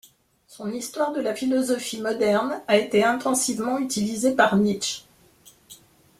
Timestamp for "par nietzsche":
4.33-5.03